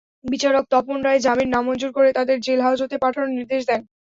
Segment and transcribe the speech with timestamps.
[0.25, 3.81] বিচারক তপন রায় জামিন নামঞ্জুর করে তাঁদের জেলহাজতে পাঠানোর নির্দেশ দেন।